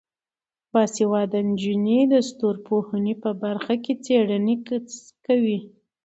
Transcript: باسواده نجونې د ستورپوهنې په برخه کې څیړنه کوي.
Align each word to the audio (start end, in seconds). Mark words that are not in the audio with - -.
باسواده 0.71 1.39
نجونې 1.49 1.99
د 2.13 2.13
ستورپوهنې 2.29 3.13
په 3.23 3.29
برخه 3.43 3.73
کې 3.83 3.93
څیړنه 4.05 4.55
کوي. 5.25 5.59